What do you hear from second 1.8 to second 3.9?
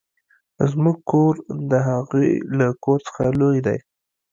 هغوې له کور څخه لوي ده.